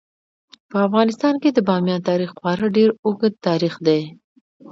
[0.69, 4.01] په افغانستان کې د بامیان تاریخ خورا ډیر اوږد تاریخ دی.